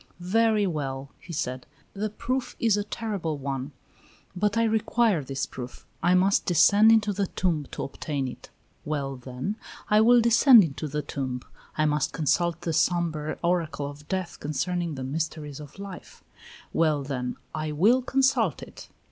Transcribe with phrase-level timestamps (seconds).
[0.33, 1.67] "Very well," he said.
[1.93, 3.71] "The proof is a terrible one,
[4.35, 5.85] but I require this proof.
[6.01, 8.49] I must descend into the tomb to obtain it:
[8.83, 9.57] well, then,
[9.91, 11.43] I will descend into the tomb.
[11.77, 16.23] I must consult the sombre oracle of death concerning the mysteries of life:
[16.73, 18.89] well, then, I will consult it."